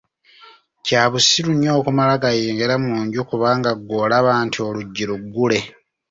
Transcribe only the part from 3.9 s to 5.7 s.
olaba nti oluggi luggule.